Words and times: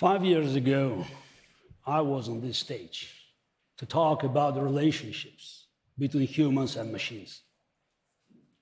Five 0.00 0.24
years 0.24 0.54
ago, 0.54 1.04
I 1.86 2.00
was 2.00 2.30
on 2.30 2.40
this 2.40 2.56
stage 2.56 3.14
to 3.76 3.84
talk 3.84 4.24
about 4.24 4.54
the 4.54 4.62
relationships 4.62 5.66
between 5.98 6.26
humans 6.26 6.76
and 6.76 6.90
machines. 6.90 7.42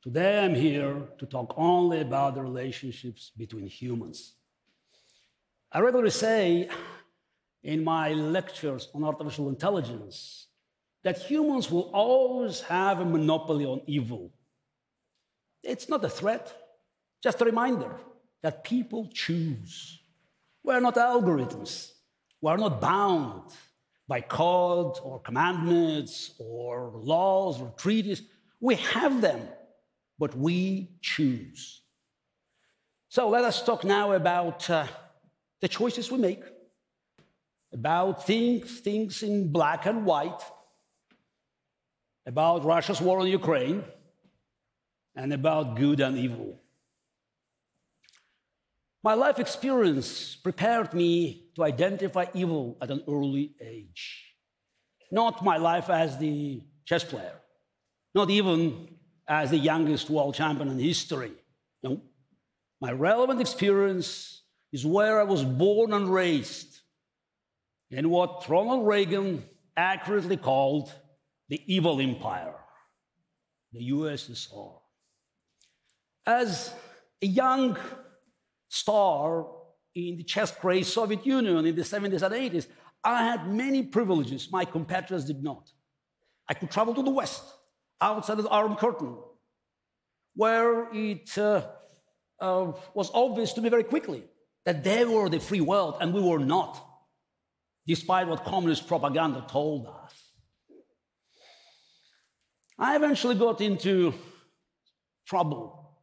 Today, 0.02 0.44
I'm 0.44 0.56
here 0.56 1.00
to 1.16 1.26
talk 1.26 1.54
only 1.56 2.00
about 2.00 2.34
the 2.34 2.42
relationships 2.42 3.30
between 3.38 3.68
humans. 3.68 4.34
I 5.70 5.78
regularly 5.78 6.10
say 6.10 6.70
in 7.62 7.84
my 7.84 8.14
lectures 8.14 8.88
on 8.92 9.04
artificial 9.04 9.48
intelligence 9.48 10.48
that 11.04 11.18
humans 11.18 11.70
will 11.70 11.88
always 11.94 12.62
have 12.62 12.98
a 12.98 13.04
monopoly 13.04 13.64
on 13.64 13.80
evil. 13.86 14.32
It's 15.62 15.88
not 15.88 16.04
a 16.04 16.08
threat, 16.08 16.52
just 17.22 17.40
a 17.40 17.44
reminder 17.44 17.94
that 18.42 18.64
people 18.64 19.08
choose. 19.14 20.00
We're 20.62 20.80
not 20.80 20.96
algorithms. 20.96 21.92
We're 22.40 22.56
not 22.56 22.80
bound 22.80 23.50
by 24.06 24.20
code 24.20 24.98
or 25.02 25.20
commandments 25.20 26.32
or 26.38 26.92
laws 26.94 27.60
or 27.60 27.72
treaties. 27.76 28.22
We 28.60 28.76
have 28.76 29.20
them, 29.20 29.40
but 30.18 30.36
we 30.36 30.90
choose. 31.00 31.82
So 33.08 33.28
let 33.28 33.44
us 33.44 33.64
talk 33.64 33.84
now 33.84 34.12
about 34.12 34.68
uh, 34.68 34.86
the 35.60 35.68
choices 35.68 36.10
we 36.10 36.18
make, 36.18 36.42
about 37.72 38.26
things, 38.26 38.80
things 38.80 39.22
in 39.22 39.50
black 39.50 39.86
and 39.86 40.04
white, 40.04 40.40
about 42.26 42.64
Russia's 42.64 43.00
war 43.00 43.20
on 43.20 43.26
Ukraine, 43.26 43.82
and 45.14 45.32
about 45.32 45.76
good 45.76 46.00
and 46.00 46.16
evil. 46.16 46.60
My 49.08 49.14
life 49.14 49.38
experience 49.38 50.36
prepared 50.36 50.92
me 50.92 51.44
to 51.54 51.64
identify 51.64 52.26
evil 52.34 52.76
at 52.82 52.90
an 52.90 53.02
early 53.08 53.54
age. 53.58 54.34
Not 55.10 55.42
my 55.42 55.56
life 55.56 55.88
as 55.88 56.18
the 56.18 56.60
chess 56.84 57.04
player, 57.04 57.40
not 58.14 58.28
even 58.28 58.96
as 59.26 59.48
the 59.48 59.56
youngest 59.56 60.10
world 60.10 60.34
champion 60.34 60.68
in 60.68 60.78
history. 60.78 61.32
No. 61.82 62.02
My 62.82 62.92
relevant 62.92 63.40
experience 63.40 64.42
is 64.74 64.84
where 64.84 65.18
I 65.18 65.24
was 65.24 65.42
born 65.42 65.94
and 65.94 66.12
raised 66.12 66.80
in 67.90 68.10
what 68.10 68.46
Ronald 68.46 68.86
Reagan 68.86 69.42
accurately 69.74 70.36
called 70.36 70.92
the 71.48 71.62
evil 71.64 71.98
empire, 71.98 72.56
the 73.72 73.90
USSR. 73.90 74.82
As 76.26 76.74
a 77.22 77.26
young 77.26 77.78
star 78.68 79.46
in 79.94 80.16
the 80.16 80.22
chess 80.22 80.52
craze 80.52 80.92
Soviet 80.92 81.26
Union 81.26 81.64
in 81.66 81.74
the 81.74 81.82
70s 81.82 82.22
and 82.22 82.34
80s, 82.34 82.66
I 83.02 83.24
had 83.24 83.52
many 83.52 83.82
privileges 83.82 84.50
my 84.50 84.64
competitors 84.64 85.24
did 85.24 85.42
not. 85.42 85.70
I 86.48 86.54
could 86.54 86.70
travel 86.70 86.94
to 86.94 87.02
the 87.02 87.10
West, 87.10 87.42
outside 88.00 88.38
of 88.38 88.44
the 88.44 88.50
Iron 88.50 88.76
Curtain, 88.76 89.16
where 90.34 90.88
it 90.92 91.36
uh, 91.36 91.66
uh, 92.40 92.72
was 92.94 93.10
obvious 93.12 93.52
to 93.54 93.60
me 93.60 93.68
very 93.68 93.84
quickly 93.84 94.24
that 94.64 94.84
they 94.84 95.04
were 95.04 95.28
the 95.28 95.40
free 95.40 95.60
world 95.60 95.96
and 96.00 96.12
we 96.12 96.20
were 96.20 96.38
not, 96.38 96.84
despite 97.86 98.28
what 98.28 98.44
communist 98.44 98.86
propaganda 98.86 99.44
told 99.48 99.86
us. 99.86 100.14
I 102.78 102.94
eventually 102.96 103.34
got 103.34 103.60
into 103.60 104.14
trouble 105.26 105.98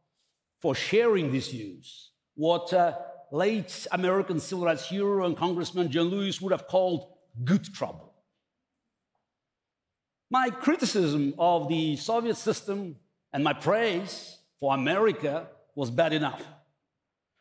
for 0.60 0.74
sharing 0.74 1.32
these 1.32 1.48
views 1.48 2.10
what 2.36 2.72
uh, 2.72 2.94
late 3.32 3.86
American 3.90 4.38
civil 4.38 4.66
rights 4.66 4.88
hero 4.88 5.26
and 5.26 5.36
Congressman 5.36 5.90
John 5.90 6.06
Lewis 6.06 6.40
would 6.40 6.52
have 6.52 6.68
called 6.68 7.08
good 7.44 7.64
trouble. 7.64 8.12
My 10.30 10.50
criticism 10.50 11.34
of 11.38 11.68
the 11.68 11.96
Soviet 11.96 12.36
system 12.36 12.96
and 13.32 13.42
my 13.42 13.52
praise 13.52 14.38
for 14.60 14.74
America 14.74 15.48
was 15.74 15.90
bad 15.90 16.12
enough. 16.12 16.42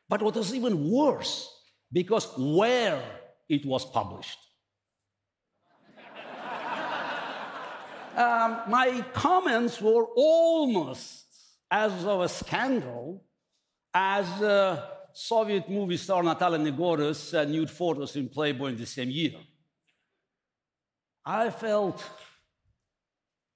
But 0.07 0.21
what 0.21 0.35
was 0.35 0.53
even 0.53 0.89
worse, 0.89 1.49
because 1.91 2.27
where 2.37 3.01
it 3.49 3.65
was 3.65 3.85
published. 3.85 4.37
um, 8.15 8.61
my 8.67 9.03
comments 9.13 9.81
were 9.81 10.05
almost 10.15 11.25
as 11.71 12.05
of 12.05 12.21
a 12.21 12.29
scandal 12.29 13.23
as 13.95 14.27
uh, 14.41 14.85
Soviet 15.13 15.69
movie 15.69 15.95
star 15.95 16.21
Natalia 16.21 16.57
Negoda's 16.57 17.33
uh, 17.33 17.45
nude 17.45 17.71
photos 17.71 18.17
in 18.17 18.27
Playboy 18.27 18.67
in 18.67 18.77
the 18.77 18.85
same 18.85 19.09
year. 19.09 19.31
I 21.25 21.49
felt 21.49 22.03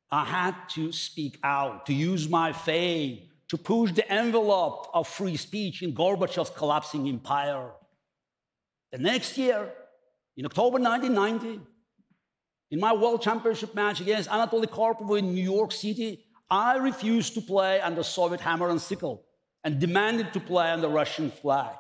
I 0.10 0.24
had 0.24 0.56
to 0.70 0.94
speak 0.94 1.38
out, 1.44 1.86
to 1.88 1.94
use 1.94 2.30
my 2.30 2.54
fame, 2.54 3.20
to 3.50 3.58
push 3.58 3.92
the 3.92 4.10
envelope 4.10 4.90
of 4.94 5.10
free 5.10 5.36
speech 5.36 5.84
in 5.84 5.94
Gorbachev's 5.94 6.52
collapsing 6.52 7.10
empire. 7.10 7.72
The 8.94 8.98
next 8.98 9.38
year, 9.38 9.70
in 10.38 10.46
October 10.46 10.80
1990, 10.80 11.60
in 12.72 12.80
my 12.80 12.94
World 12.94 13.22
Championship 13.22 13.76
match 13.76 14.00
against 14.00 14.30
Anatoly 14.30 14.68
Karpov 14.68 15.20
in 15.20 15.34
New 15.34 15.44
York 15.44 15.74
City, 15.74 16.24
I 16.50 16.78
refused 16.78 17.34
to 17.34 17.42
play 17.42 17.82
under 17.82 18.04
Soviet 18.04 18.40
hammer 18.40 18.70
and 18.70 18.80
sickle 18.80 19.26
and 19.64 19.80
demanded 19.80 20.34
to 20.34 20.40
play 20.40 20.70
on 20.70 20.82
the 20.82 20.90
Russian 20.90 21.32
flag. 21.32 21.76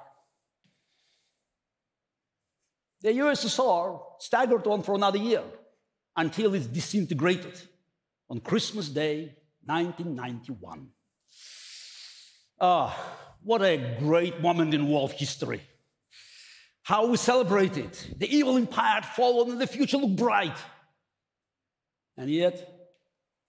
The 3.02 3.10
USSR 3.10 4.02
staggered 4.20 4.68
on 4.68 4.84
for 4.84 4.96
another 4.96 5.18
year 5.18 5.44
until 6.16 6.54
it 6.54 6.74
disintegrated 6.74 7.60
on 8.30 8.42
Christmas 8.42 8.90
Day, 8.90 9.36
1991. 9.66 10.90
Ah, 12.60 12.96
what 13.42 13.62
a 13.62 13.96
great 14.00 14.42
moment 14.42 14.74
in 14.74 14.90
world 14.90 15.14
history. 15.14 15.62
How 16.84 17.08
we 17.08 17.18
celebrated. 17.18 17.98
The 18.18 18.36
evil 18.36 18.58
empire 18.58 18.96
had 18.96 19.06
fallen 19.06 19.52
and 19.52 19.62
the 19.62 19.68
future 19.68 19.98
looked 19.98 20.18
bright. 20.18 20.58
And 22.18 22.30
yet, 22.30 22.68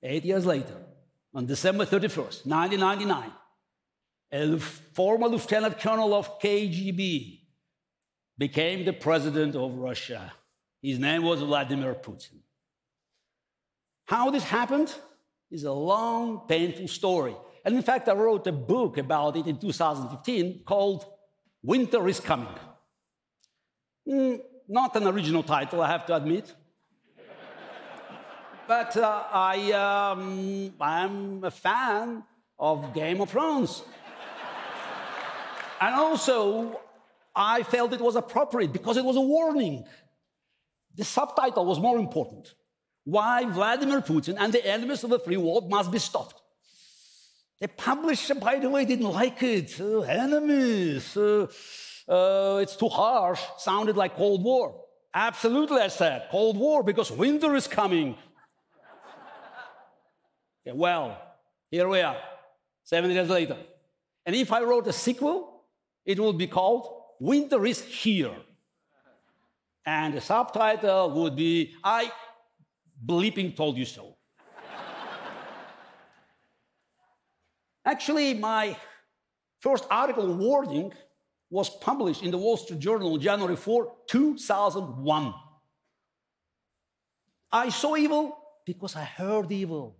eight 0.02 0.24
years 0.24 0.46
later, 0.46 0.76
on 1.34 1.46
December 1.46 1.84
31st, 1.84 2.46
1999, 2.46 3.32
a 4.32 4.58
former 4.58 5.28
lieutenant 5.28 5.78
colonel 5.78 6.14
of 6.14 6.40
KGB, 6.40 7.40
became 8.40 8.86
the 8.86 8.92
president 8.94 9.54
of 9.54 9.74
Russia. 9.74 10.32
His 10.82 10.98
name 10.98 11.22
was 11.22 11.40
Vladimir 11.40 11.94
Putin. 11.94 12.38
How 14.06 14.30
this 14.30 14.44
happened 14.44 14.92
is 15.50 15.64
a 15.64 15.72
long, 15.72 16.46
painful 16.48 16.88
story. 16.88 17.36
And 17.64 17.76
in 17.76 17.82
fact, 17.82 18.08
I 18.08 18.14
wrote 18.14 18.46
a 18.46 18.52
book 18.52 18.96
about 18.96 19.36
it 19.36 19.46
in 19.46 19.58
2015 19.58 20.62
called 20.64 21.04
Winter 21.62 22.08
is 22.08 22.18
Coming. 22.18 22.48
Mm, 24.08 24.40
not 24.68 24.96
an 24.96 25.06
original 25.06 25.42
title, 25.42 25.82
I 25.82 25.88
have 25.88 26.06
to 26.06 26.16
admit. 26.16 26.54
but 28.66 28.96
uh, 28.96 29.24
I, 29.30 29.72
um, 29.72 30.72
I'm 30.80 31.44
a 31.44 31.50
fan 31.50 32.24
of 32.58 32.94
Game 32.94 33.20
of 33.20 33.28
Thrones. 33.28 33.82
And 35.80 35.94
also, 35.94 36.80
I 37.34 37.62
felt 37.62 37.92
it 37.92 38.00
was 38.00 38.16
appropriate 38.16 38.72
because 38.72 38.96
it 38.96 39.04
was 39.04 39.16
a 39.16 39.20
warning. 39.20 39.84
The 40.96 41.04
subtitle 41.04 41.64
was 41.64 41.80
more 41.80 41.98
important. 41.98 42.54
Why 43.04 43.44
Vladimir 43.46 44.00
Putin 44.02 44.36
and 44.38 44.52
the 44.52 44.64
enemies 44.66 45.02
of 45.04 45.10
the 45.10 45.18
free 45.18 45.38
world 45.38 45.70
must 45.70 45.90
be 45.90 45.98
stopped. 45.98 46.40
The 47.60 47.68
publisher, 47.68 48.34
by 48.34 48.58
the 48.58 48.68
way, 48.68 48.84
didn't 48.84 49.10
like 49.10 49.42
it. 49.42 49.80
Uh, 49.80 50.00
enemies, 50.00 51.16
uh, 51.16 51.46
uh, 52.08 52.58
it's 52.62 52.76
too 52.76 52.88
harsh, 52.88 53.40
sounded 53.58 53.96
like 53.96 54.16
Cold 54.16 54.42
War. 54.42 54.84
Absolutely, 55.12 55.80
I 55.80 55.88
said, 55.88 56.28
Cold 56.30 56.56
War, 56.56 56.82
because 56.82 57.10
winter 57.10 57.54
is 57.54 57.66
coming. 57.66 58.16
okay, 60.66 60.76
well, 60.76 61.20
here 61.70 61.88
we 61.88 62.00
are, 62.00 62.16
seven 62.84 63.10
years 63.10 63.28
later. 63.28 63.56
And 64.24 64.36
if 64.36 64.52
I 64.52 64.62
wrote 64.62 64.86
a 64.86 64.92
sequel, 64.92 65.49
it 66.04 66.18
would 66.18 66.38
be 66.38 66.46
called 66.46 66.88
Winter 67.20 67.66
is 67.66 67.82
Here. 67.82 68.34
And 69.84 70.14
the 70.14 70.20
subtitle 70.20 71.10
would 71.12 71.36
be 71.36 71.74
I 71.82 72.12
bleeping 73.04 73.56
told 73.56 73.76
you 73.76 73.84
so. 73.84 74.16
Actually, 77.84 78.34
my 78.34 78.76
first 79.58 79.86
article 79.90 80.32
warning 80.34 80.92
was 81.48 81.70
published 81.70 82.22
in 82.22 82.30
the 82.30 82.38
Wall 82.38 82.56
Street 82.56 82.78
Journal 82.78 83.16
January 83.16 83.56
4, 83.56 83.92
2001. 84.06 85.34
I 87.52 87.68
saw 87.70 87.96
evil 87.96 88.38
because 88.64 88.94
I 88.94 89.04
heard 89.04 89.50
evil. 89.50 89.96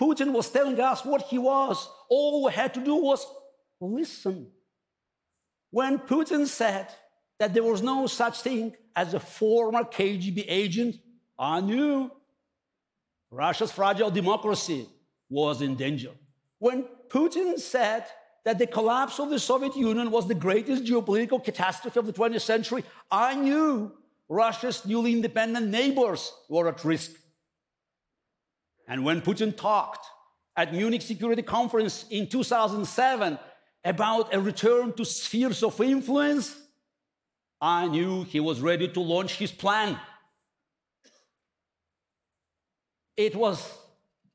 Putin 0.00 0.32
was 0.32 0.48
telling 0.48 0.80
us 0.80 1.04
what 1.04 1.22
he 1.22 1.38
was. 1.38 1.88
All 2.08 2.44
we 2.44 2.52
had 2.52 2.72
to 2.74 2.80
do 2.80 2.96
was 2.96 3.26
listen. 3.80 4.46
When 5.72 5.98
Putin 5.98 6.46
said 6.46 6.88
that 7.38 7.54
there 7.54 7.64
was 7.64 7.82
no 7.82 8.06
such 8.06 8.42
thing 8.42 8.76
as 8.94 9.14
a 9.14 9.20
former 9.20 9.84
KGB 9.84 10.44
agent, 10.46 10.96
I 11.38 11.62
knew 11.62 12.10
Russia's 13.30 13.72
fragile 13.72 14.10
democracy 14.10 14.86
was 15.30 15.62
in 15.62 15.74
danger. 15.74 16.10
When 16.58 16.84
Putin 17.08 17.58
said 17.58 18.04
that 18.44 18.58
the 18.58 18.66
collapse 18.66 19.18
of 19.18 19.30
the 19.30 19.38
Soviet 19.38 19.74
Union 19.74 20.10
was 20.10 20.28
the 20.28 20.34
greatest 20.34 20.84
geopolitical 20.84 21.42
catastrophe 21.42 21.98
of 21.98 22.06
the 22.06 22.12
20th 22.12 22.42
century, 22.42 22.84
I 23.10 23.34
knew 23.34 23.92
Russia's 24.28 24.84
newly 24.84 25.12
independent 25.12 25.68
neighbors 25.68 26.32
were 26.50 26.68
at 26.68 26.84
risk. 26.84 27.12
And 28.86 29.06
when 29.06 29.22
Putin 29.22 29.56
talked 29.56 30.06
at 30.54 30.74
Munich 30.74 31.00
Security 31.00 31.40
Conference 31.42 32.04
in 32.10 32.28
2007 32.28 33.38
about 33.84 34.34
a 34.34 34.40
return 34.40 34.92
to 34.94 35.04
spheres 35.04 35.62
of 35.62 35.80
influence, 35.80 36.56
I 37.60 37.88
knew 37.88 38.24
he 38.24 38.40
was 38.40 38.60
ready 38.60 38.88
to 38.88 39.00
launch 39.00 39.36
his 39.36 39.52
plan. 39.52 39.98
It 43.16 43.36
was 43.36 43.78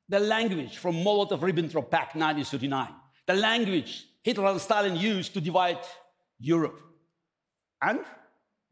the 0.07 0.19
language 0.19 0.77
from 0.77 0.95
Molotov-Ribbentrop 0.95 1.89
Pact 1.89 2.15
1939, 2.15 2.88
the 3.25 3.33
language 3.33 4.05
Hitler 4.23 4.47
and 4.47 4.61
Stalin 4.61 4.95
used 4.95 5.33
to 5.33 5.41
divide 5.41 5.79
Europe. 6.39 6.79
And 7.81 7.99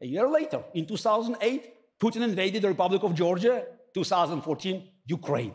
a 0.00 0.06
year 0.06 0.28
later, 0.28 0.62
in 0.74 0.86
2008, 0.86 1.98
Putin 1.98 2.22
invaded 2.22 2.62
the 2.62 2.68
Republic 2.68 3.02
of 3.02 3.14
Georgia, 3.14 3.64
2014, 3.94 4.88
Ukraine. 5.06 5.54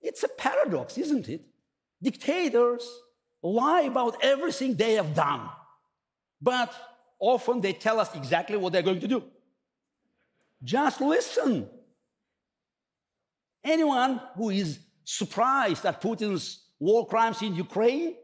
It's 0.00 0.22
a 0.24 0.28
paradox, 0.28 0.98
isn't 0.98 1.28
it? 1.28 1.42
Dictators 2.02 2.86
lie 3.42 3.82
about 3.82 4.18
everything 4.22 4.74
they 4.74 4.94
have 4.94 5.14
done, 5.14 5.48
but 6.40 6.74
often 7.18 7.60
they 7.60 7.72
tell 7.72 8.00
us 8.00 8.14
exactly 8.14 8.56
what 8.56 8.72
they're 8.72 8.82
going 8.82 9.00
to 9.00 9.08
do. 9.08 9.22
Just 10.62 11.00
listen. 11.00 11.68
Anyone 13.64 14.20
who 14.36 14.50
is 14.50 14.78
surprised 15.04 15.84
at 15.84 16.00
Putin's 16.00 16.64
war 16.78 17.06
crimes 17.06 17.42
in 17.42 17.54
Ukraine 17.54 18.14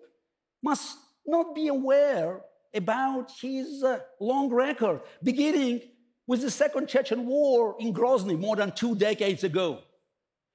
must 0.62 0.98
not 1.26 1.54
be 1.54 1.69
aware 1.69 2.40
about 2.74 3.30
his 3.40 3.82
uh, 3.82 3.98
long 4.20 4.50
record, 4.50 5.00
beginning 5.22 5.80
with 6.26 6.40
the 6.40 6.50
Second 6.50 6.88
Chechen 6.88 7.26
War 7.26 7.76
in 7.78 7.92
Grozny 7.92 8.38
more 8.38 8.56
than 8.56 8.72
two 8.72 8.94
decades 8.94 9.44
ago. 9.44 9.82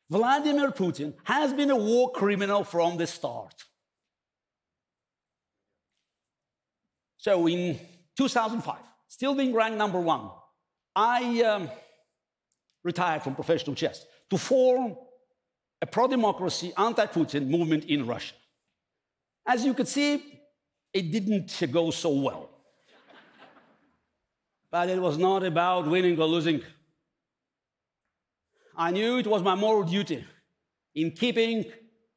Vladimir 0.10 0.72
Putin 0.72 1.14
has 1.24 1.54
been 1.54 1.70
a 1.70 1.76
war 1.76 2.12
criminal 2.12 2.64
from 2.64 2.98
the 2.98 3.08
start. 3.08 3.66
So 7.18 7.48
in 7.48 7.78
2005, 8.18 8.78
still 9.08 9.36
being 9.36 9.54
ranked 9.54 9.78
number 9.78 10.00
one, 10.00 10.30
I 10.96 11.42
um, 11.44 11.70
retired 12.84 13.22
from 13.22 13.36
professional 13.36 13.76
chess 13.76 14.06
to 14.30 14.38
form 14.38 14.96
a 15.82 15.86
pro 15.86 16.08
democracy, 16.08 16.72
anti 16.78 17.06
Putin 17.06 17.48
movement 17.48 17.86
in 17.86 18.08
Russia. 18.08 18.34
As 19.46 19.64
you 19.64 19.74
could 19.74 19.88
see, 19.88 20.42
it 20.94 21.12
didn't 21.12 21.72
go 21.72 21.92
so 21.92 22.10
well. 22.10 22.50
but 24.72 24.90
it 24.90 25.00
was 25.00 25.18
not 25.18 25.44
about 25.44 25.88
winning 25.88 26.20
or 26.20 26.26
losing. 26.26 26.62
I 28.78 28.92
knew 28.92 29.18
it 29.18 29.28
was 29.28 29.42
my 29.42 29.56
moral 29.56 29.84
duty, 29.84 30.24
in 30.96 31.12
keeping 31.12 31.66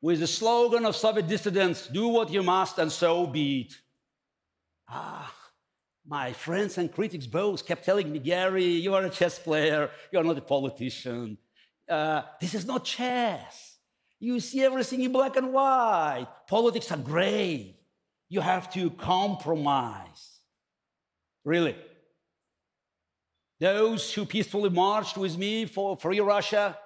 with 0.03 0.21
the 0.21 0.27
slogan 0.27 0.85
of 0.85 0.95
Soviet 0.95 1.27
dissidents 1.27 1.87
do 1.87 2.09
what 2.09 2.31
you 2.31 2.43
must, 2.43 2.79
and 2.79 2.93
so 2.93 3.27
be 3.27 3.63
it. 3.63 3.75
Ah, 4.89 5.35
my 6.07 6.33
friends 6.33 6.79
and 6.79 6.93
critics 6.93 7.27
both 7.27 7.67
kept 7.67 7.85
telling 7.85 8.13
me, 8.13 8.19
Garry, 8.19 8.65
you 8.65 8.95
are 8.95 9.05
a 9.05 9.11
chess 9.11 9.39
player, 9.39 9.91
you're 10.13 10.25
not 10.25 10.39
a 10.39 10.43
politician 10.43 11.39
uh, 11.91 12.23
this 12.41 12.55
is 12.55 12.65
not 12.65 12.85
chess. 12.85 13.79
You 14.21 14.39
see 14.41 14.63
everything 14.63 15.03
in 15.03 15.13
black 15.13 15.37
and 15.37 15.53
white. 15.53 16.29
Politics 16.47 16.91
are 16.93 16.99
gray. 16.99 17.77
You 18.29 18.41
have 18.41 18.73
to 18.75 18.91
compromise. 18.91 20.39
Really. 21.45 21.77
Those 23.61 24.15
who 24.15 24.25
peacefully 24.25 24.71
marched 24.71 25.19
with 25.19 25.37
me 25.37 25.67
for 25.67 25.95
free 25.97 26.21
Russia 26.21 26.79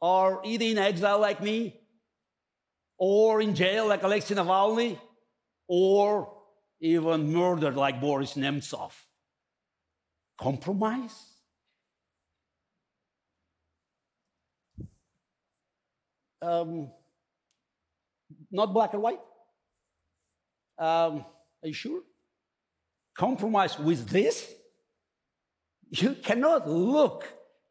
are 0.00 0.40
either 0.42 0.64
in 0.64 0.78
exile 0.78 1.20
like 1.20 1.42
me, 1.42 1.78
or 2.96 3.42
in 3.42 3.54
jail 3.54 3.86
like 3.86 4.02
Alexei 4.02 4.34
Navalny, 4.34 4.98
or 5.68 6.32
even 6.80 7.30
murdered 7.30 7.76
like 7.76 8.00
Boris 8.00 8.34
Nemtsov. 8.34 8.92
Compromise? 10.40 11.26
Um, 16.40 16.90
not 18.50 18.72
black 18.72 18.94
and 18.94 19.02
white. 19.02 19.20
Um, 20.78 21.24
are 21.62 21.68
you 21.68 21.74
sure? 21.74 22.00
Compromise 23.14 23.78
with 23.78 24.08
this? 24.08 24.54
You 25.90 26.14
cannot 26.14 26.68
look 26.68 27.24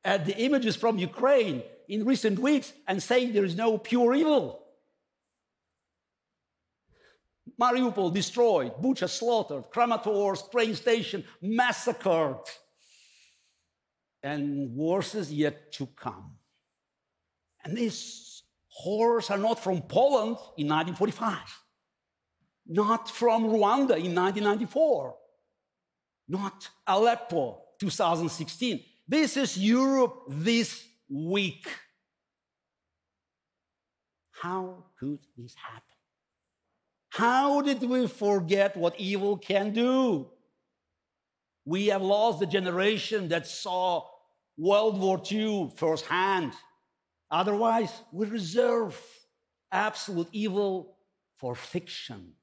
at 0.04 0.26
the 0.26 0.36
images 0.38 0.76
from 0.76 0.98
Ukraine 0.98 1.62
in 1.88 2.06
recent 2.06 2.40
weeks 2.40 2.74
and 2.88 3.02
say 3.02 3.30
there 3.30 3.46
is 3.46 3.56
no 3.56 3.78
pure 3.78 4.16
evil. 4.16 4.64
Mariupol 7.60 8.14
destroyed, 8.14 8.74
Bucha 8.82 9.10
slaughtered, 9.10 9.72
Kramatorsk 9.72 10.52
train 10.52 10.76
station 10.76 11.24
massacred, 11.42 12.38
and 14.22 14.76
worse 14.76 15.16
is 15.16 15.32
yet 15.32 15.72
to 15.74 15.88
come. 15.88 16.36
And 17.64 17.76
these 17.76 18.44
horrors 18.68 19.30
are 19.30 19.38
not 19.38 19.64
from 19.64 19.82
Poland 19.82 20.38
in 20.58 20.68
1945, 20.68 21.38
not 22.68 23.10
from 23.10 23.46
Rwanda 23.46 23.98
in 23.98 24.14
1994, 24.14 25.16
not 26.28 26.70
Aleppo 26.86 27.67
2016. 27.80 28.84
This 29.08 29.38
is 29.38 29.58
Europe 29.58 30.24
this 30.28 30.86
week. 31.10 31.68
How 34.32 34.84
could 35.00 35.20
this 35.38 35.56
happen? 35.56 35.84
How 37.10 37.62
did 37.62 37.82
we 37.82 38.08
forget 38.08 38.78
what 38.78 39.00
evil 39.00 39.38
can 39.38 39.72
do? 39.72 40.30
We 41.66 41.88
have 41.88 42.02
lost 42.02 42.40
the 42.40 42.46
generation 42.46 43.30
that 43.30 43.48
saw 43.48 44.06
World 44.58 45.00
War 45.00 45.22
II 45.32 45.72
firsthand 45.76 46.54
Otherwise, 47.30 47.92
we 48.12 48.26
reserve 48.26 49.00
absolute 49.72 50.30
evil 50.32 50.98
for 51.38 51.56
fiction. 51.56 52.34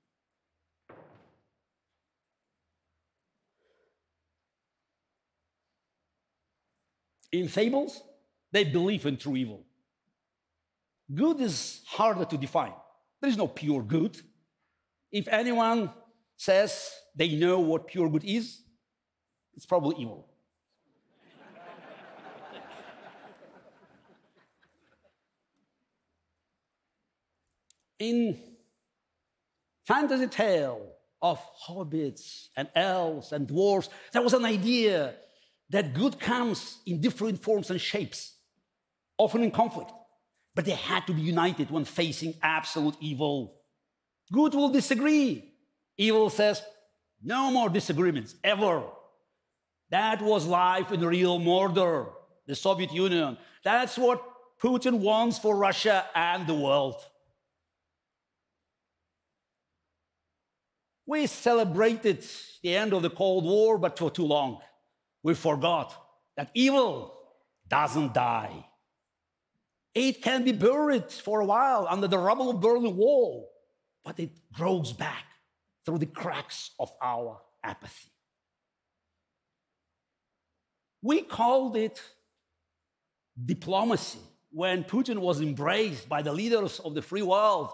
In 7.35 7.49
fables, 7.49 8.01
they 8.53 8.63
believe 8.63 9.05
in 9.07 9.17
true 9.17 9.35
evil. 9.35 9.65
Good 11.13 11.41
is 11.41 11.83
harder 11.85 12.25
to 12.25 12.39
define. 12.39 12.75
There 13.21 13.29
is 13.29 13.37
no 13.37 13.49
pure 13.49 13.83
good. 13.83 14.17
If 15.11 15.27
anyone 15.27 15.91
says 16.37 16.93
they 17.17 17.35
know 17.35 17.59
what 17.59 17.89
pure 17.89 18.09
good 18.09 18.23
is, 18.23 18.61
it's 19.55 19.67
probably 19.67 20.01
evil. 20.01 20.29
in 27.99 28.39
fantasy 29.85 30.29
tale 30.29 30.87
of 31.21 31.41
hobbits 31.67 32.51
and 32.57 32.69
elves 32.77 33.33
and 33.33 33.49
dwarves, 33.49 33.89
there 34.13 34.23
was 34.23 34.35
an 34.35 34.45
idea 34.45 35.17
that 35.71 35.95
good 35.95 36.21
comes 36.21 36.79
in 36.87 37.01
different 37.01 37.43
forms 37.43 37.71
and 37.71 37.81
shapes, 37.81 38.35
often 39.19 39.43
in 39.43 39.51
conflict, 39.51 39.91
but 40.55 40.65
they 40.65 40.73
had 40.73 41.07
to 41.07 41.13
be 41.13 41.23
united 41.23 41.71
when 41.71 41.85
facing 41.85 42.35
absolute 42.43 42.97
evil. 43.01 43.57
Good 44.33 44.55
will 44.55 44.69
disagree. 44.69 45.53
Evil 45.97 46.31
says, 46.31 46.63
no 47.23 47.51
more 47.51 47.69
disagreements, 47.69 48.35
ever. 48.45 48.83
That 49.91 50.21
was 50.21 50.47
life 50.47 50.93
in 50.93 51.05
real 51.05 51.39
Mordor, 51.41 52.13
the 52.47 52.55
Soviet 52.55 52.93
Union. 52.93 53.39
That's 53.63 53.97
what 53.97 54.23
Putin 54.61 54.99
wants 54.99 55.39
for 55.39 55.57
Russia 55.57 56.05
and 56.15 56.47
the 56.47 56.55
world. 56.55 56.97
We 61.07 61.27
celebrated 61.27 62.25
the 62.63 62.77
end 62.77 62.93
of 62.93 63.03
the 63.03 63.11
Cold 63.11 63.45
War, 63.45 63.79
but 63.79 63.99
for 63.99 64.11
too 64.11 64.25
long. 64.25 64.61
We 65.25 65.35
forgot 65.35 65.93
that 66.37 66.51
evil 66.55 67.19
doesn't 67.67 68.13
die. 68.13 68.67
It 69.95 70.23
can 70.23 70.45
be 70.45 70.53
buried 70.53 71.11
for 71.11 71.41
a 71.41 71.47
while 71.47 71.87
under 71.89 72.07
the 72.07 72.19
rubble 72.19 72.51
of 72.51 72.61
Berlin 72.61 72.95
Wall, 72.95 73.51
but 74.05 74.21
it 74.21 74.31
grows 74.53 74.93
back 74.93 75.25
through 75.87 75.99
the 75.99 76.07
cracks 76.07 76.73
of 76.79 76.93
our 77.03 77.41
apathy. 77.63 78.11
We 81.01 81.23
called 81.23 81.77
it 81.77 82.03
diplomacy 83.43 84.19
when 84.51 84.85
Putin 84.85 85.19
was 85.19 85.41
embraced 85.41 86.09
by 86.09 86.21
the 86.21 86.33
leaders 86.33 86.81
of 86.81 86.95
the 86.95 87.03
free 87.03 87.23
world 87.23 87.71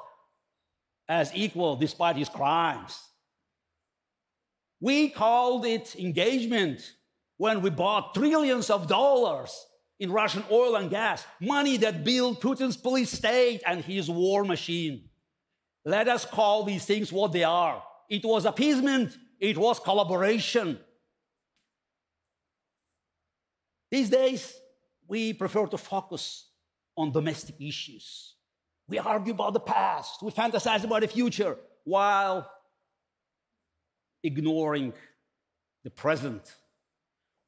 as 1.09 1.33
equal 1.35 1.75
despite 1.75 2.16
his 2.16 2.28
crimes. 2.28 3.00
We 4.80 5.09
called 5.09 5.66
it 5.66 5.97
engagement 5.97 6.95
when 7.41 7.63
we 7.63 7.71
bought 7.71 8.13
trillions 8.13 8.69
of 8.69 8.87
dollars 8.87 9.67
in 9.99 10.13
Russian 10.13 10.45
oil 10.51 10.77
and 10.77 10.91
gas, 10.91 11.25
money 11.41 11.79
that 11.79 12.05
built 12.05 12.39
Putin's 12.39 12.77
police 12.77 13.11
state 13.11 13.63
and 13.67 13.83
his 13.83 14.11
war 14.11 14.45
machine. 14.45 15.09
Let 15.87 16.07
us 16.07 16.27
call 16.27 16.65
these 16.65 16.85
things 16.85 17.11
what 17.11 17.33
they 17.33 17.45
are. 17.45 17.83
It 18.11 18.27
was 18.27 18.45
appeasement, 18.45 19.17
it 19.39 19.57
was 19.57 19.81
collaboration. 19.81 20.79
These 23.91 24.11
days, 24.11 24.55
we 25.09 25.33
prefer 25.33 25.67
to 25.69 25.79
focus 25.79 26.47
on 26.95 27.11
domestic 27.11 27.55
issues. 27.59 28.35
We 28.87 28.99
argue 28.99 29.33
about 29.33 29.55
the 29.55 29.61
past, 29.61 30.23
we 30.23 30.31
fantasize 30.31 30.85
about 30.85 31.01
the 31.01 31.09
future, 31.09 31.57
while 31.85 32.51
ignoring 34.23 34.93
the 35.83 35.91
present. 35.91 36.43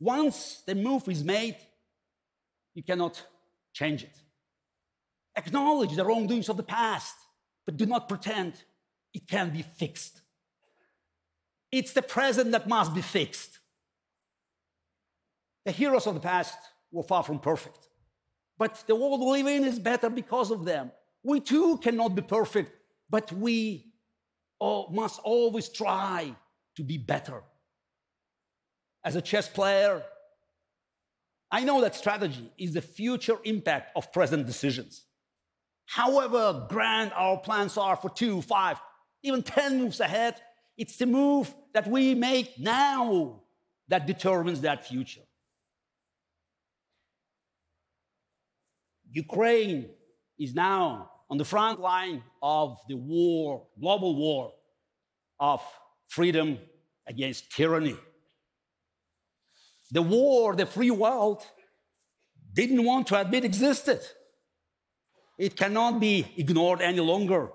Once 0.02 0.62
the 0.66 0.74
move 0.74 1.08
is 1.08 1.22
made, 1.22 1.56
you 2.74 2.82
cannot 2.82 3.24
change 3.72 4.02
it. 4.02 4.16
Acknowledge 5.36 5.94
the 5.94 6.04
wrongdoings 6.04 6.48
of 6.48 6.56
the 6.56 6.62
past, 6.64 7.14
but 7.64 7.76
do 7.76 7.86
not 7.86 8.08
pretend 8.08 8.52
it 9.14 9.28
can 9.28 9.50
be 9.50 9.62
fixed. 9.62 10.22
It's 11.70 11.92
the 11.92 12.02
present 12.02 12.50
that 12.50 12.68
must 12.68 12.92
be 12.92 13.00
fixed. 13.00 13.60
The 15.64 15.70
heroes 15.70 16.08
of 16.08 16.14
the 16.14 16.20
past 16.20 16.58
were 16.90 17.04
far 17.04 17.22
from 17.22 17.38
perfect. 17.38 17.78
But 18.58 18.82
the 18.88 18.96
world 18.96 19.20
we 19.20 19.44
live 19.44 19.46
in 19.46 19.64
is 19.64 19.78
better 19.78 20.10
because 20.10 20.50
of 20.50 20.64
them. 20.64 20.90
We 21.22 21.38
too 21.38 21.78
cannot 21.78 22.16
be 22.16 22.22
perfect, 22.22 22.72
but 23.08 23.30
we 23.30 23.92
must 24.60 25.20
always 25.22 25.68
try 25.68 26.34
to 26.74 26.82
be 26.82 26.98
better. 26.98 27.44
As 29.04 29.16
a 29.16 29.22
chess 29.22 29.48
player, 29.48 30.02
I 31.50 31.64
know 31.64 31.80
that 31.80 31.94
strategy 31.94 32.50
is 32.56 32.72
the 32.72 32.80
future 32.80 33.36
impact 33.44 33.96
of 33.96 34.12
present 34.12 34.46
decisions. 34.46 35.04
However 35.86 36.66
grand 36.68 37.12
our 37.14 37.36
plans 37.36 37.76
are 37.76 37.96
for 37.96 38.08
two, 38.08 38.40
five, 38.42 38.78
even 39.22 39.42
10 39.42 39.78
moves 39.78 40.00
ahead, 40.00 40.40
it's 40.78 40.96
the 40.96 41.06
move 41.06 41.52
that 41.74 41.86
we 41.86 42.14
make 42.14 42.58
now 42.58 43.42
that 43.88 44.06
determines 44.06 44.62
that 44.62 44.86
future. 44.86 45.20
Ukraine 49.10 49.90
is 50.38 50.54
now 50.54 51.10
on 51.28 51.36
the 51.36 51.44
front 51.44 51.80
line 51.80 52.22
of 52.42 52.78
the 52.88 52.94
war, 52.94 53.66
global 53.78 54.16
war 54.16 54.52
of 55.38 55.60
freedom 56.08 56.58
against 57.06 57.50
tyranny. 57.52 57.96
The 59.92 60.02
war 60.02 60.56
the 60.56 60.66
free 60.66 60.90
world 60.90 61.42
didn't 62.52 62.84
want 62.84 63.06
to 63.08 63.20
admit 63.20 63.44
existed. 63.44 64.00
It 65.38 65.56
cannot 65.56 66.00
be 66.00 66.26
ignored 66.36 66.80
any 66.80 67.00
longer. 67.00 67.50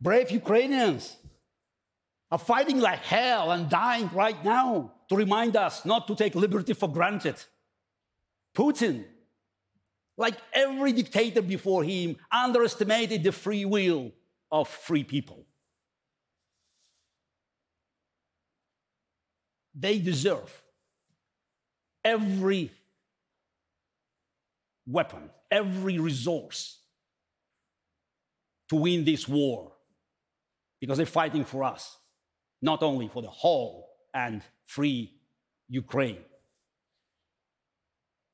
Brave 0.00 0.30
Ukrainians 0.30 1.16
are 2.30 2.38
fighting 2.38 2.80
like 2.80 3.00
hell 3.00 3.52
and 3.52 3.70
dying 3.70 4.10
right 4.12 4.44
now 4.44 4.92
to 5.08 5.16
remind 5.16 5.56
us 5.56 5.84
not 5.86 6.06
to 6.08 6.14
take 6.14 6.34
liberty 6.34 6.74
for 6.74 6.92
granted. 6.92 7.36
Putin 8.54 9.04
like 10.16 10.36
every 10.52 10.92
dictator 10.92 11.42
before 11.42 11.82
him, 11.82 12.16
underestimated 12.30 13.22
the 13.22 13.32
free 13.32 13.64
will 13.64 14.12
of 14.50 14.68
free 14.68 15.04
people. 15.04 15.44
They 19.74 19.98
deserve 19.98 20.61
every 22.04 22.70
weapon, 24.86 25.30
every 25.50 25.98
resource 25.98 26.78
to 28.68 28.76
win 28.76 29.04
this 29.04 29.28
war 29.28 29.72
because 30.80 30.96
they're 30.96 31.06
fighting 31.06 31.44
for 31.44 31.62
us, 31.64 31.98
not 32.60 32.82
only 32.82 33.08
for 33.08 33.22
the 33.22 33.30
whole 33.30 33.88
and 34.14 34.42
free 34.64 35.14
Ukraine. 35.68 36.18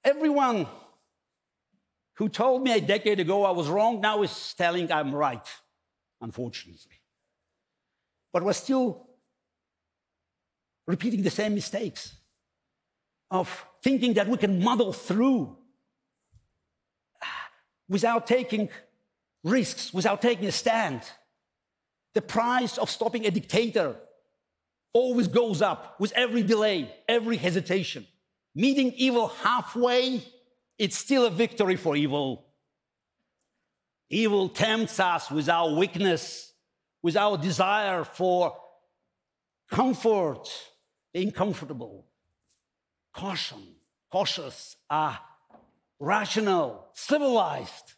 Everyone 0.04 0.66
who 2.14 2.28
told 2.28 2.62
me 2.62 2.72
a 2.72 2.80
decade 2.80 3.20
ago 3.20 3.44
I 3.44 3.50
was 3.50 3.68
wrong 3.68 4.00
now 4.00 4.22
is 4.22 4.54
telling 4.54 4.90
I'm 4.90 5.14
right, 5.14 5.46
unfortunately. 6.20 7.00
But 8.32 8.42
we're 8.42 8.52
still 8.54 9.08
repeating 10.86 11.22
the 11.22 11.30
same 11.30 11.54
mistakes 11.54 12.17
of 13.30 13.66
thinking 13.82 14.14
that 14.14 14.28
we 14.28 14.36
can 14.36 14.62
muddle 14.62 14.92
through 14.92 15.56
without 17.88 18.26
taking 18.26 18.68
risks, 19.44 19.92
without 19.92 20.20
taking 20.20 20.46
a 20.46 20.52
stand. 20.52 21.02
The 22.14 22.22
price 22.22 22.78
of 22.78 22.90
stopping 22.90 23.26
a 23.26 23.30
dictator 23.30 23.96
always 24.92 25.28
goes 25.28 25.62
up 25.62 26.00
with 26.00 26.12
every 26.12 26.42
delay, 26.42 26.94
every 27.08 27.36
hesitation. 27.36 28.06
Meeting 28.54 28.92
evil 28.96 29.28
halfway 29.28 30.22
it's 30.78 30.96
still 30.96 31.26
a 31.26 31.30
victory 31.30 31.76
for 31.76 31.96
evil. 31.96 32.46
Evil 34.10 34.48
tempts 34.48 35.00
us 35.00 35.30
with 35.30 35.48
our 35.48 35.74
weakness, 35.74 36.52
with 37.02 37.16
our 37.16 37.36
desire 37.36 38.04
for 38.04 38.56
comfort, 39.70 40.48
being 41.12 41.32
comfortable, 41.32 42.06
caution, 43.18 43.58
cautious, 44.12 44.76
uh, 44.88 45.16
rational, 45.98 46.86
civilized. 46.92 47.94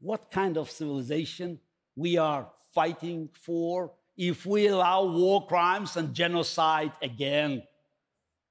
What 0.00 0.30
kind 0.30 0.56
of 0.56 0.70
civilization 0.70 1.60
we 1.94 2.16
are 2.16 2.48
fighting 2.74 3.28
for 3.34 3.92
if 4.16 4.46
we 4.46 4.68
allow 4.68 5.04
war 5.04 5.46
crimes 5.46 5.98
and 5.98 6.14
genocide 6.14 6.92
again? 7.02 7.62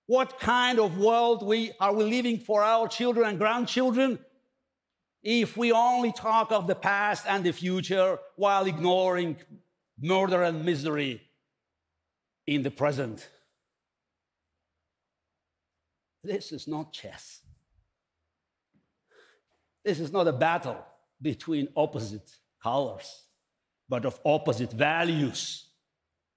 What 0.06 0.40
kind 0.40 0.80
of 0.80 1.00
world 1.00 1.42
we, 1.44 1.72
are 1.80 1.96
we 1.96 2.04
living 2.04 2.38
for 2.38 2.62
our 2.62 2.88
children 2.88 3.28
and 3.28 3.40
grandchildren 3.40 4.20
if 5.24 5.58
we 5.58 5.72
only 5.72 6.12
talk 6.12 6.52
of 6.52 6.68
the 6.68 6.76
past 6.76 7.26
and 7.28 7.44
the 7.44 7.54
future 7.54 8.20
while 8.36 8.68
ignoring 8.68 9.38
murder 10.00 10.44
and 10.44 10.64
misery 10.64 11.24
in 12.46 12.62
the 12.62 12.70
present? 12.70 13.28
This 16.24 16.52
is 16.52 16.68
not 16.68 16.94
chess. 16.94 17.42
This 19.84 20.00
is 20.00 20.12
not 20.12 20.28
a 20.28 20.34
battle 20.34 20.78
between 21.22 21.68
opposite 21.76 22.30
colors, 22.62 23.24
but 23.90 24.06
of 24.06 24.20
opposite 24.26 24.72
values 24.72 25.68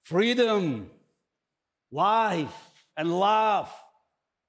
freedom, 0.05 0.91
life, 1.91 2.55
and 2.97 3.19
love 3.19 3.73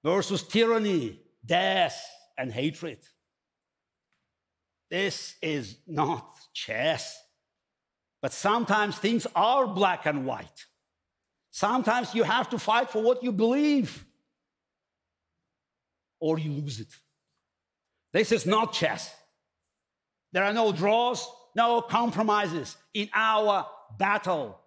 versus 0.04 0.44
tyranny, 0.44 1.20
death, 1.46 2.06
and 2.38 2.52
hatred. 2.52 3.00
This 4.90 5.36
is 5.42 5.78
not 5.88 6.30
chess. 6.54 7.22
But 8.22 8.34
sometimes 8.34 8.98
things 8.98 9.26
are 9.36 9.68
black 9.68 10.06
and 10.06 10.26
white. 10.26 10.66
Sometimes 11.52 12.14
you 12.14 12.24
have 12.24 12.50
to 12.50 12.60
fight 12.60 12.90
for 12.90 13.02
what 13.02 13.24
you 13.24 13.32
believe, 13.32 14.06
or 16.20 16.40
you 16.40 16.52
lose 16.52 16.80
it. 16.80 16.94
This 18.14 18.32
is 18.32 18.46
not 18.46 18.74
chess. 18.74 19.14
There 20.32 20.44
are 20.44 20.54
no 20.54 20.72
draws, 20.72 21.28
no 21.56 21.82
compromises 21.82 22.76
in 22.94 23.10
our 23.14 23.66
battle 23.98 24.60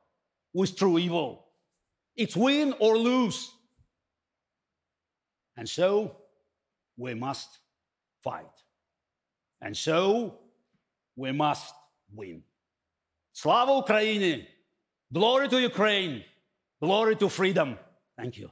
with 0.55 0.77
true 0.77 0.99
evil. 0.99 1.47
It's 2.17 2.37
win 2.37 2.75
or 2.79 2.97
lose. 2.97 3.51
And 5.57 5.69
so 5.69 6.17
we 6.97 7.15
must 7.15 7.49
fight. 8.23 8.47
And 9.61 9.77
so 9.77 10.39
we 11.17 11.33
must 11.33 11.75
win. 12.15 12.43
Slava 13.33 13.73
Ukraini! 13.73 14.47
Glory 15.13 15.49
to 15.49 15.61
Ukraine! 15.61 16.25
Glory 16.83 17.17
to 17.17 17.29
freedom! 17.29 17.79
Thank 18.17 18.39
you. 18.39 18.51